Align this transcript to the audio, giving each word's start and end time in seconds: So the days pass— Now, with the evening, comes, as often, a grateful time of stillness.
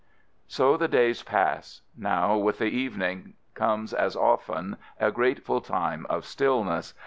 So 0.47 0.77
the 0.77 0.87
days 0.87 1.21
pass— 1.21 1.81
Now, 1.95 2.35
with 2.35 2.57
the 2.57 2.65
evening, 2.65 3.35
comes, 3.53 3.93
as 3.93 4.15
often, 4.15 4.77
a 4.99 5.11
grateful 5.11 5.61
time 5.61 6.07
of 6.09 6.25
stillness. 6.25 6.95